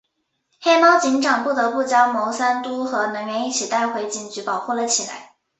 [0.59, 5.35] 黑猫警长不得不将牟三嘟和能源一起带回警局保护了起来。